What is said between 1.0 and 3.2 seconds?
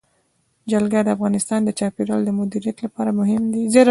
د افغانستان د چاپیریال د مدیریت لپاره